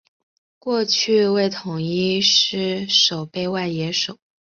[0.57, 4.17] 过去为统一狮守备外野手。